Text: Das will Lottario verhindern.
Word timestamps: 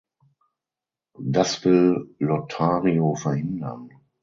Das 1.19 1.63
will 1.63 2.15
Lottario 2.17 3.13
verhindern. 3.13 3.91